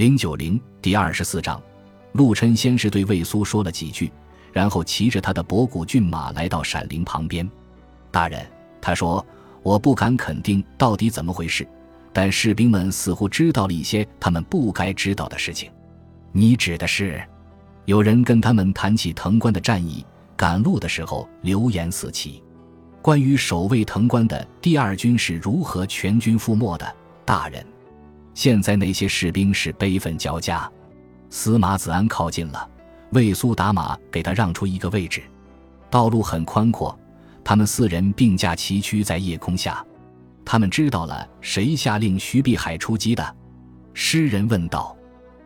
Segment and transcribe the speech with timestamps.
[0.00, 1.62] 零九零第二十四章，
[2.12, 4.10] 陆琛先是对魏苏说了几句，
[4.50, 7.46] 然后骑着他的博古骏马来到闪灵旁边。
[8.10, 8.42] 大人，
[8.80, 9.22] 他说
[9.62, 11.68] ：“我不敢肯定到底怎么回事，
[12.14, 15.70] 但士兵们似乎知道了一些他们不该知道的事情。
[16.32, 17.22] 你指的是？
[17.84, 20.02] 有人跟他们谈起藤关的战役，
[20.34, 22.42] 赶路的时候流言四起，
[23.02, 26.90] 关于守卫藤关的第二军是如何全军覆没的。
[27.26, 27.62] 大人，
[28.40, 30.66] 现在那些士兵是悲愤交加。”
[31.28, 32.66] 司马子安靠近了，
[33.10, 35.22] 魏苏打马给他让出一个位置，
[35.90, 36.98] 道路很宽阔。
[37.44, 39.84] 他们四人并驾齐驱在夜空下，
[40.42, 43.36] 他们知道了谁下令徐碧海出击的。
[43.92, 44.96] 诗人问道：“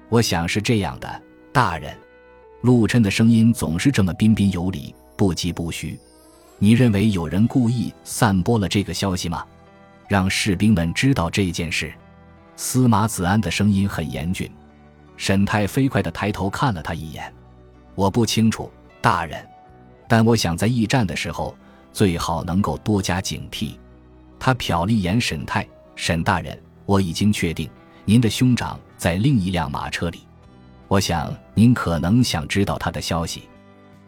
[0.08, 1.92] 我想是这样的，大人。”
[2.62, 5.98] 陆琛的声音总是这么彬彬有礼，不疾不徐。
[6.60, 9.44] 你认为有人故意散播了这个消息吗？
[10.06, 11.92] 让士兵们知道这件事？
[12.56, 14.50] 司马子安的声音很严峻。
[15.16, 17.32] 沈泰飞快地抬头看了他一眼
[17.94, 19.46] ：“我不清楚，大人，
[20.08, 21.56] 但我想在驿站的时候。”
[21.94, 23.76] 最好能够多加警惕。
[24.36, 27.70] 他瞟了一眼沈泰，沈大人，我已经确定
[28.04, 30.26] 您的兄长在另一辆马车里。
[30.88, 33.44] 我想您可能想知道他的消息。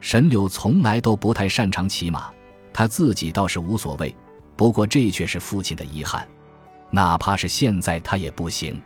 [0.00, 2.28] 沈柳从来都不太擅长骑马，
[2.72, 4.12] 他自己倒是无所谓。
[4.56, 6.27] 不过这却是父亲的遗憾，
[6.91, 8.81] 哪怕是现在他也不行。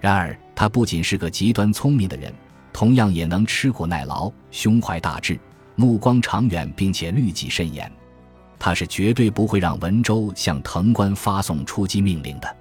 [0.00, 2.32] 然而他不仅是个极端聪明的人，
[2.72, 5.38] 同样也能吃苦耐劳，胸怀大志，
[5.76, 7.90] 目光长远，并且律己慎言。
[8.58, 12.56] 他是绝对不会让文州向藤关发送出击命令的。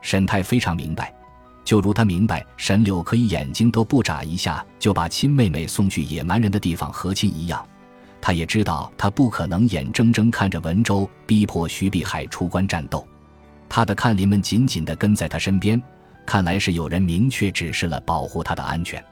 [0.00, 1.12] 沈泰非常明白，
[1.64, 7.64] 就如他明白沈柳可以眼睛都不眨一下就把亲妹妹送去野蛮人的地方和亲一样，
[8.20, 13.06] 他也知道他不可能眼睁睁看着文州逼迫徐碧海出关战斗。
[13.68, 15.80] 他的看林们紧紧地跟在他身边，
[16.24, 19.04] 看来是有人明确指示了保护他的安全。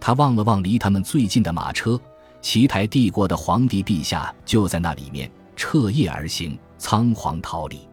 [0.00, 2.00] 他望了望离他们最近的马车，
[2.40, 5.30] 奇台帝国的皇帝陛下就在那里面。
[5.56, 7.86] 彻夜而行，仓皇逃离，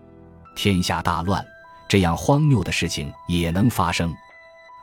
[0.55, 1.45] 天下大乱，
[1.89, 4.15] 这样荒谬的事情也能发生。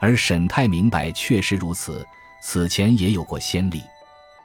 [0.00, 2.06] 而沈泰明白，确实如此，
[2.42, 3.80] 此前也有过先例。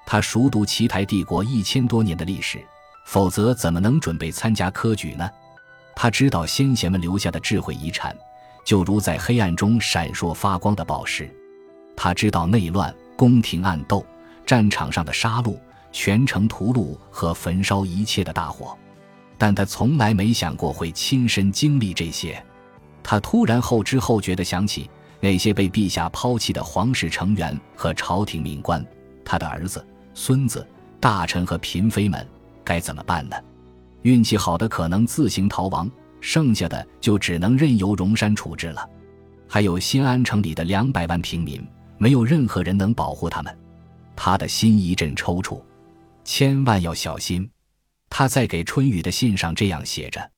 [0.06, 2.66] 他熟读奇台帝国一千多年的历史，
[3.06, 5.30] 否则怎么能准备参加科举呢？
[6.02, 8.16] 他知道先贤们留下的智慧遗产，
[8.64, 11.30] 就如在黑暗中闪烁发光的宝石。
[11.94, 14.06] 他知道内乱、宫廷暗斗、
[14.46, 15.60] 战场上的杀戮。
[15.92, 18.78] 全城屠戮和焚烧一切的大火，
[19.38, 22.42] 但他从来没想过会亲身经历这些。
[23.04, 24.90] 他突然后知后觉地想起
[25.20, 28.86] 那些被陛下抛弃的皇室成员和朝廷命官，
[29.26, 30.66] 他的儿子、孙子、
[31.00, 32.26] 大臣和嫔妃们
[32.64, 33.36] 该怎么办呢？
[34.04, 35.90] 运气好的可能自行逃亡，
[36.22, 38.90] 剩下的就只能任由荣山处置了。
[39.48, 41.66] 还有新安城里的两百万平民，
[41.98, 43.58] 没有任何人能保护他们。
[44.16, 45.62] 他的心一阵抽搐。
[46.24, 47.50] 千万要小心，
[48.10, 50.30] 他在给春雨的信上这样写着，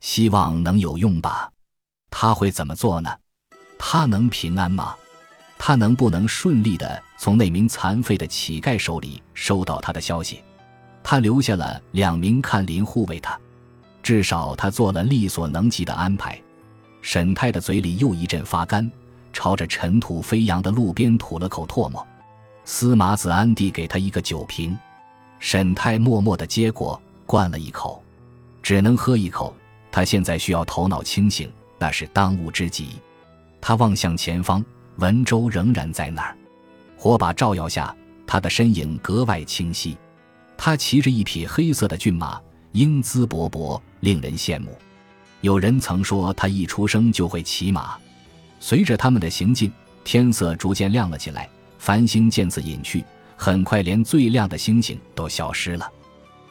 [0.00, 1.50] 希望能有用吧。
[2.10, 3.10] 他会怎么做呢？
[3.78, 4.94] 他能平安吗？
[5.56, 10.42] 他能不能顺利的从那名残废的乞丐手里收到他的消息？
[11.02, 13.38] 他留下了两名看林护卫他，
[14.02, 16.40] 至少他做了力所能及的安排。
[17.02, 18.90] 沈泰的嘴里又一阵发干，
[19.32, 22.06] 朝着尘土飞扬的路边吐了口唾沫。
[22.64, 24.76] 司马子安递给他一个酒瓶。
[25.38, 28.02] 沈泰默默地接过，灌了一口，
[28.62, 29.54] 只能喝一口。
[29.90, 32.90] 他现在需要头脑清醒，那是当务之急。
[33.60, 34.62] 他望向前方，
[34.96, 36.36] 文州仍然在那儿，
[36.96, 37.96] 火把照耀下，
[38.26, 39.96] 他的身影格外清晰。
[40.62, 42.38] 他骑着一匹黑色的骏马，
[42.72, 44.76] 英姿勃勃，令人羡慕。
[45.40, 47.96] 有人曾说他一出生就会骑马。
[48.60, 49.72] 随着他们的行进，
[50.04, 51.48] 天色逐渐亮了起来，
[51.78, 53.02] 繁星渐次隐去。
[53.38, 55.90] 很快，连最亮的星星都消失了，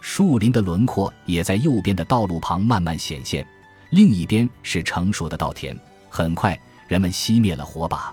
[0.01, 3.45] 树林的轮廓也在右边的道路旁慢慢显现，
[3.91, 5.79] 另一边是成熟的稻田。
[6.09, 8.11] 很快，人们熄灭了火把，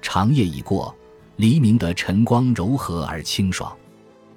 [0.00, 0.96] 长夜已过，
[1.36, 3.70] 黎明的晨光柔和而清爽。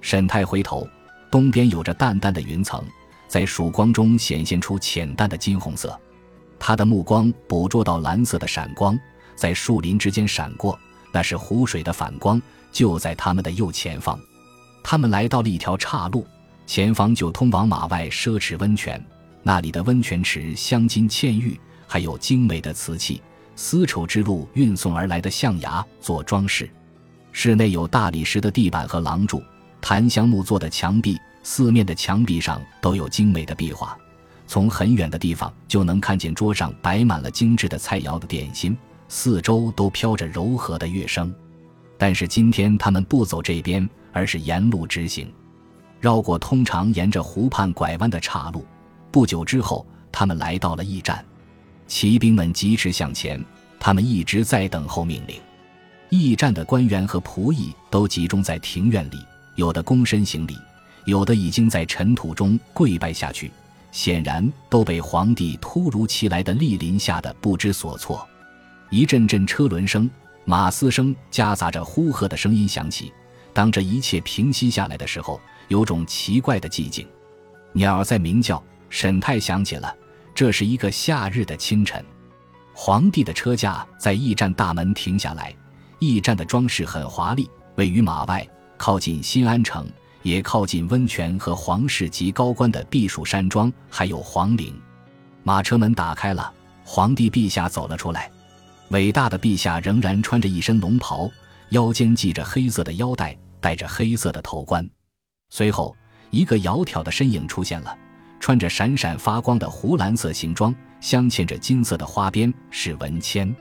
[0.01, 0.87] 沈泰回头，
[1.29, 2.83] 东边有着淡淡的云层，
[3.27, 5.99] 在曙光中显现出浅淡的金红色。
[6.57, 8.99] 他的目光捕捉到蓝色的闪光，
[9.35, 10.77] 在树林之间闪过，
[11.11, 12.41] 那是湖水的反光。
[12.71, 14.19] 就在他们的右前方，
[14.83, 16.25] 他们来到了一条岔路，
[16.67, 19.03] 前方就通往马外奢侈温泉。
[19.41, 23.21] 那里的温泉池镶金嵌玉，还有精美的瓷器、
[23.55, 26.69] 丝绸之路运送而来的象牙做装饰。
[27.31, 29.41] 室内有大理石的地板和廊柱，
[29.81, 33.97] 檀香木做的墙壁，四面的墙壁上都有精美的壁画。
[34.47, 38.75] 从很远的地方就能看见桌上摆满了精致的菜肴的点心，
[39.07, 41.33] 四周都飘着柔和的乐声。
[41.97, 45.31] 但是今天他们不走这边，而是沿路直行，
[45.99, 48.65] 绕过通常沿着湖畔拐弯的岔路。
[49.11, 51.23] 不久之后，他们来到了驿站，
[51.87, 53.43] 骑兵们疾驰向前，
[53.79, 55.39] 他们一直在等候命令。
[56.09, 59.19] 驿站的官员和仆役都集中在庭院里，
[59.59, 60.57] 有的躬身行礼，
[61.03, 63.51] 有的已经在尘土中跪拜下去，
[63.91, 68.25] 显然都被皇帝突如其来的莅临吓得不知所措。
[68.89, 70.09] 一阵阵车轮声。
[70.45, 73.13] 马嘶声夹杂着呼喝的声音响起。
[73.53, 77.05] 当这一切平息下来的时候，有种奇怪的寂静。
[77.73, 78.63] 鸟在鸣叫。
[78.89, 79.95] 沈泰想起了，
[80.33, 82.03] 这是一个夏日的清晨。
[82.73, 85.53] 皇帝的车驾在驿站大门停下来。
[85.99, 88.47] 驿站的装饰很华丽，位于马外，
[88.79, 89.85] 靠近新安城，
[90.23, 94.73] 也靠近温泉和皇室及高官的避暑山庄，还有皇陵。
[95.43, 96.51] 马车门打开了，
[96.85, 98.31] 皇帝陛下走了出来。
[98.91, 101.29] 伟大的陛下仍然穿着一身龙袍，
[101.71, 104.89] 腰间系着黑色的腰带，戴着黑色的头冠。
[105.49, 105.93] 随后，
[106.31, 107.95] 一个窈窕的身影出现了，
[108.39, 113.53] 穿着闪闪发光的湖蓝色行装，镶嵌着金色的花边，是文谦。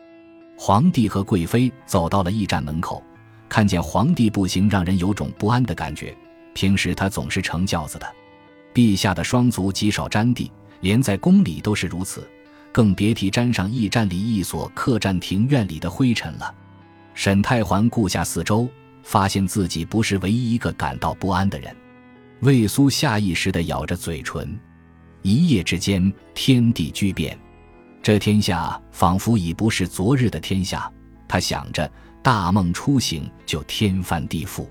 [0.57, 3.03] 皇帝和贵妃走到了驿站门口，
[3.49, 6.17] 看见皇帝步行，让人有种不安的感觉。
[6.55, 8.07] 平时他总是乘轿子的，
[8.75, 10.51] 陛下的双足极少沾地，
[10.81, 12.29] 连在宫里都是如此。
[12.71, 16.55] 更别提沾上驿站里一所客栈庭院里的灰尘了。
[17.15, 18.69] 沈太环顾下四周，
[19.03, 21.75] 发现自己不是唯一一个感到不安的人。
[22.41, 24.57] 魏苏下意识地咬着嘴唇。
[25.23, 27.37] 一夜之间，天地巨变，
[28.01, 30.89] 这天下仿佛已不是昨日的天下。
[31.27, 31.91] 他想着，
[32.23, 34.67] 大梦初醒就天翻地覆。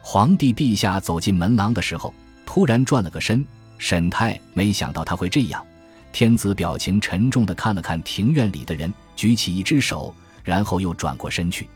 [0.00, 2.12] 皇帝陛下走进门廊的时候，
[2.44, 3.44] 突然转了个身。
[3.78, 5.64] 沈太没想到他会这样。
[6.12, 10.14] 天子表情沉重地看了看庭院里的人，举起一只手，
[10.44, 11.68] 然后又转过身去。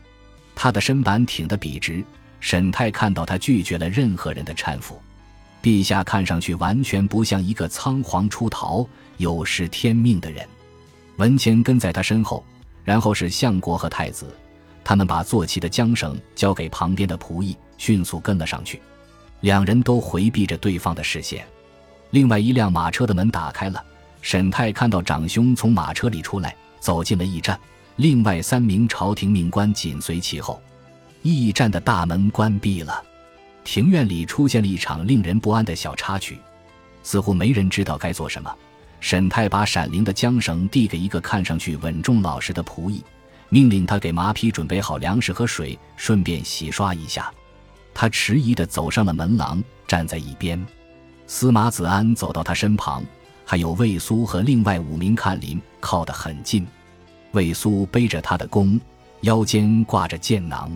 [0.55, 2.03] 他的身板挺得笔直。
[2.39, 5.01] 沈泰看到他拒绝了任何人的搀扶。
[5.61, 10.47] 陛下看上去完全不像一个仓皇出逃、有失天命的人。
[11.17, 12.45] 文谦跟在他身后，
[12.85, 14.33] 然后是相国和太子。
[14.89, 18.81] 他们把坐骑的缰绳交给旁边的仆役，迅速跟了上去。
[19.41, 21.45] 两人都回避着对方的视线。
[22.09, 23.85] 另外一辆马车的门打开了。
[24.23, 27.59] 沈泰看到长兄从马车里出来，走进了驿站。
[27.97, 30.59] 另外三名朝廷命官紧随其后。
[31.21, 33.03] 驿站的大门关闭了，
[33.63, 36.39] 庭院里出现了一场令人不安的小插曲，
[37.03, 38.51] 似乎没人知道该做什么。
[38.99, 43.03] 沈泰把闪灵的缰绳递给一个看上去稳重老实的仆役，
[43.49, 47.31] 命令他给马匹准备好粮食和水，顺便洗刷一下。
[47.93, 50.63] 他迟疑地走上了门廊，站在一边。
[51.27, 53.03] 司马子安走到他身旁。
[53.45, 56.67] 还有魏苏和另外五名看林靠得很近，
[57.31, 58.79] 魏苏背着他的弓，
[59.21, 60.71] 腰间挂着箭囊，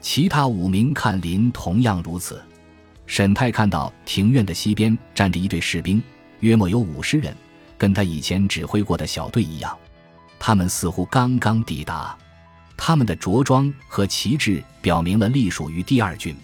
[0.00, 2.42] 其他五名看林同样如此。
[3.06, 6.02] 沈泰看到庭院的西边站着一队士兵，
[6.40, 7.32] 约莫有五十人，
[7.78, 9.78] 跟他以前指挥过的小队一样。
[10.40, 12.18] 他们似乎刚刚抵达，
[12.76, 16.36] 他们的着装和旗帜表明了隶属于第二军。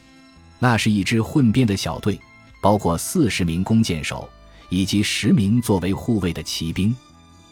[0.60, 2.20] 那是一支混编的小队，
[2.60, 4.28] 包括四十名弓箭手。
[4.68, 6.92] 以及十名作为护卫的骑兵，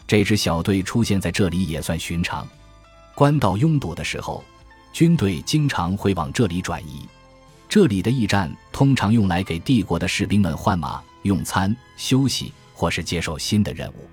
[0.05, 2.45] 这支小队出现在这里也算寻常。
[3.13, 4.43] 官道拥堵的时候，
[4.91, 7.07] 军队经常会往这里转移。
[7.69, 14.09] 这里的驿站通常用来给帝国的士兵们换马、用餐、休息，或是接受新的任务。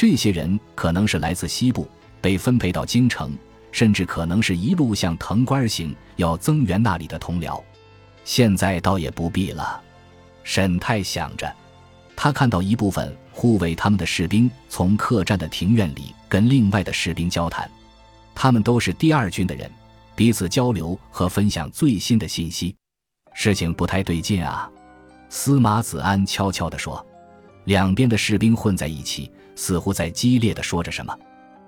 [0.00, 1.86] 这些人可能是来自西部，
[2.22, 3.36] 被分配到京城，
[3.70, 7.62] 甚至可能是一路向藤官行，要增援那里的同僚。
[8.24, 9.78] 现在倒也不必了，
[10.42, 11.54] 沈泰想着。
[12.16, 17.70] 他看到一部分护卫他们的士兵从客栈的庭院里跟另外的士兵交谈，
[18.34, 19.70] 他们都是第二军的人，
[20.16, 22.74] 彼此交流和分享最新的信息。
[23.34, 24.66] 事情不太对劲啊，
[25.28, 27.06] 司马子安悄悄地说。
[27.66, 29.30] 两边的士兵混在一起，
[29.60, 31.14] 似乎在激烈地说着什么。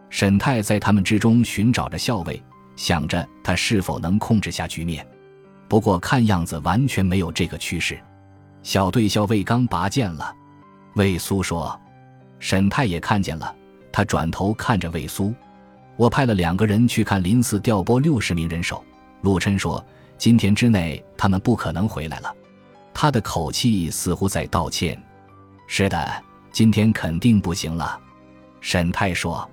[0.08, 2.42] 沈泰在他们之中寻找着校尉，
[2.75, 5.06] 想着他是否能控制下局面。
[5.68, 8.00] 不过看样子完全没有这个趋势。
[8.62, 10.34] 小队校尉刚拔剑了。
[10.94, 11.78] 魏苏说
[12.40, 13.54] ：“沈泰也看见了。”
[13.92, 15.34] 他转头看着魏苏
[15.96, 18.82] ：“我派了两个人去看林寺，调拨六十名人手。”
[19.20, 19.84] 陆琛说
[20.16, 22.34] ：“今天之内，他们不可能回来了。”
[22.94, 24.99] 他的口气似乎在道歉。
[25.68, 26.22] “是的，
[26.52, 27.99] 今天肯定不行了。”
[28.61, 29.49] 沈太说：“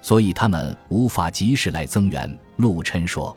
[0.00, 3.36] 所以他们无法及时来增援。”陆琛说：“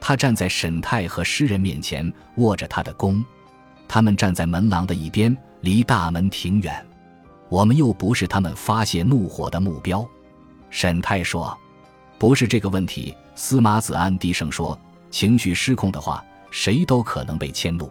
[0.00, 3.24] 他站在沈太和诗人面前，握着他的弓。
[3.88, 6.86] 他们站在门廊的一边。”离大门挺远，
[7.50, 10.06] 我们又不是他们发泄怒火的目标。”
[10.70, 11.56] 沈泰说。
[12.18, 13.14] 不是这个问题。
[13.34, 14.78] 司马子安低声说
[15.10, 17.90] ：“情绪失控的话，谁都可能被迁怒。”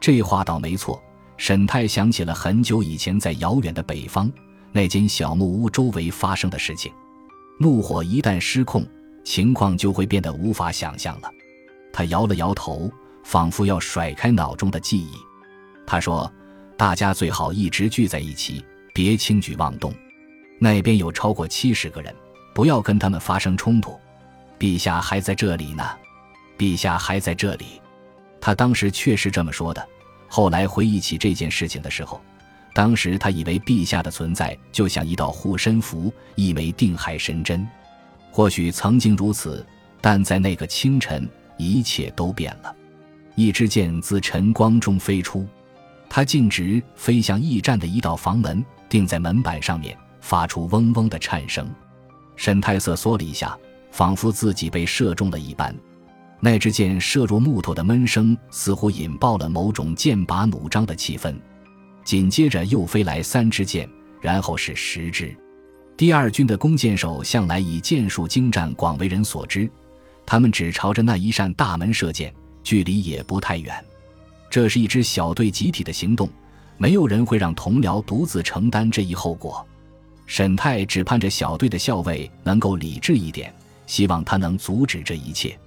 [0.00, 1.02] 这话倒没错。
[1.36, 4.30] 沈泰想起了很久以前在遥远的北方
[4.72, 6.92] 那间小木屋周围发生的事情。
[7.58, 8.86] 怒火一旦失控，
[9.24, 11.30] 情况就会变得无法想象了。
[11.92, 12.90] 他摇了摇头，
[13.24, 15.12] 仿佛要甩开脑中的记忆。
[15.86, 16.30] 他说
[16.76, 18.62] ：“大家最好一直聚在一起，
[18.92, 19.94] 别轻举妄动。
[20.58, 22.14] 那边有超过七十个人，
[22.54, 23.98] 不要跟他们发生冲突。
[24.58, 25.84] 陛下还在这里呢，
[26.58, 27.80] 陛下还在这里。”
[28.40, 29.86] 他当时确实这么说的。
[30.36, 32.20] 后来回忆起这件事情的时候，
[32.74, 37.66] 当时他以为陛下的存在就像一道护身符，一枚定海神针。
[38.30, 39.64] 或许曾经如此，
[39.98, 41.26] 但在那个清晨。
[41.56, 42.76] 一切都变了，
[43.34, 45.46] 一支箭自晨光中飞出，
[46.06, 51.66] 它径直飞向驿站的一道房门，钉在门板上面，发出嗡嗡的颤声。
[52.36, 53.58] 沈太瑟缩了一下，
[53.90, 55.74] 仿佛自己被射中了一般。
[56.40, 61.34] 那支箭射入木头的闷声，似乎引爆了某种剑拔弩张的气氛。
[62.04, 63.88] 紧接着又飞来三支箭，
[64.20, 65.34] 然后是十支。
[65.96, 69.68] 第二军的弓箭手向来以箭术精湛广为人所知。
[70.26, 73.74] 他们只朝着那一扇大门射箭，距离也不太远。
[74.50, 76.28] 这是一支小队集体的行动，
[76.76, 79.66] 没有人会让同僚独自承担这一后果。
[80.26, 83.54] 沈泰只盼着小队的校尉能够理智一点，
[83.86, 85.58] 希望他能阻止这一切。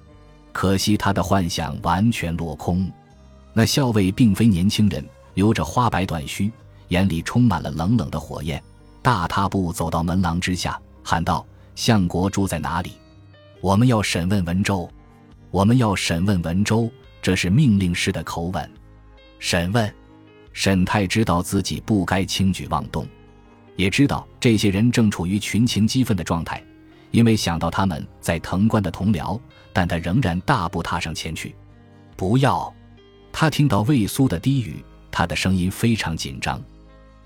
[0.60, 2.92] 可惜他的幻想完全落空。
[3.54, 5.02] 那校尉并非年轻人，
[5.34, 6.52] 留着花白短须，
[6.90, 8.62] 眼里充满了冷冷的火焰，
[9.02, 12.92] 大踏步走到门廊之下，喊道：“相国住在哪里？”
[13.64, 14.90] 我们要审问文州，
[15.50, 18.70] 我们要审问文州，这是命令式的口吻。
[19.40, 19.90] 审问，
[20.52, 23.08] 沈泰知道自己不该轻举妄动，
[23.78, 26.62] 也知道这些人正处于群情激愤的状态，
[27.12, 29.40] 因为想到他们在藤官的同僚，
[29.74, 31.56] 但他仍然大步踏上前去。
[32.16, 32.74] 不要！
[33.32, 36.62] 他听到魏苏的低语，他的声音非常紧张，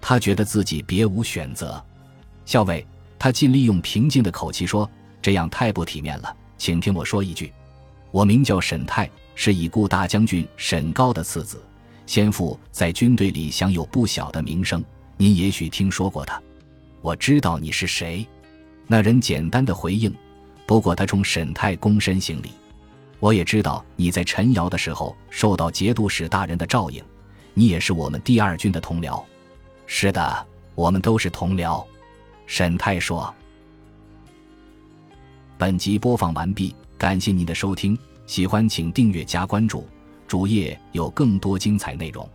[0.02, 1.84] 他觉得自己别无选择。
[2.46, 2.86] 校尉，
[3.18, 4.90] 他尽力用平静的口气说。
[5.22, 7.54] 这样太不体面了，请听我说一句，
[8.12, 11.64] 我名叫沈泰，是已故大将军沈高的次子，
[12.06, 14.84] 先父在军队里享有不小的名声，
[15.16, 16.42] 您也许听说过他。
[17.02, 18.28] 我知道你是谁。
[18.88, 20.14] 那人简单的回应，
[20.66, 22.52] 不过他冲沈泰躬身行礼。
[23.20, 27.02] 我也知道你在陈瑶的时候受到节度使大人的照应，
[27.54, 29.24] 你也是我们第二军的同僚。
[29.88, 31.84] 是的，我们都是同僚。
[32.46, 33.34] 沈泰说。
[35.58, 39.88] 本集播放完毕，感谢您的收听，喜欢请订阅加关注，
[40.28, 42.28] 主页有更多精彩内容。